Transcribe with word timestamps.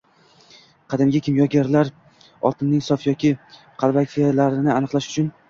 Qadimgi 0.93 1.19
kimyogarlar 1.27 1.91
oltinning 2.51 2.81
sof 2.87 3.07
yoki 3.11 3.33
qalbakiligini 3.85 4.75
aniqlash 4.79 5.13
uchun 5.15 5.33